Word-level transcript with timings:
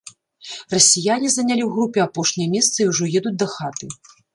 Расіяне 0.75 1.29
занялі 1.35 1.63
ў 1.65 1.69
групе 1.77 1.99
апошняе 2.09 2.49
месца 2.59 2.77
і 2.83 2.91
ўжо 2.93 3.03
едуць 3.23 3.41
дахаты. 3.47 3.97